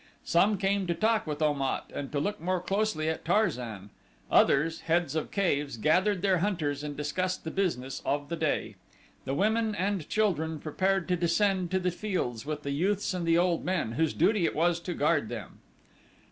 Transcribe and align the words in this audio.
Some 0.25 0.57
came 0.57 0.87
to 0.87 0.95
talk 0.95 1.27
with 1.27 1.43
Om 1.43 1.61
at 1.61 1.91
and 1.93 2.11
to 2.11 2.19
look 2.19 2.41
more 2.41 2.59
closely 2.59 3.07
at 3.07 3.23
Tarzan; 3.23 3.91
others, 4.31 4.79
heads 4.79 5.13
of 5.13 5.29
caves, 5.29 5.77
gathered 5.77 6.23
their 6.23 6.39
hunters 6.39 6.83
and 6.83 6.97
discussed 6.97 7.43
the 7.43 7.51
business 7.51 8.01
of 8.03 8.27
the 8.29 8.35
day. 8.35 8.77
The 9.25 9.35
women 9.35 9.75
and 9.75 10.09
children 10.09 10.57
prepared 10.57 11.07
to 11.09 11.15
descend 11.15 11.69
to 11.69 11.79
the 11.79 11.91
fields 11.91 12.47
with 12.47 12.63
the 12.63 12.71
youths 12.71 13.13
and 13.13 13.27
the 13.27 13.37
old 13.37 13.63
men, 13.63 13.91
whose 13.91 14.15
duty 14.15 14.43
it 14.43 14.55
was 14.55 14.79
to 14.79 14.95
guard 14.95 15.29
them. 15.29 15.59